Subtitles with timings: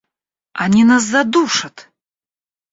[0.63, 1.75] —Они нас задушат!